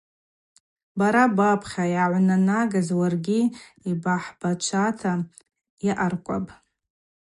[0.97, 3.41] Бара бапхъа йгӏагӏвнанагаз уагӏагьи
[3.89, 5.11] йбахӏбачвата
[5.85, 6.51] йаъаркӏвапӏ.